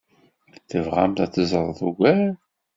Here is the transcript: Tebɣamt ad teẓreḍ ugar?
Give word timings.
Tebɣamt 0.69 1.19
ad 1.23 1.31
teẓreḍ 1.31 1.79
ugar? 1.87 2.33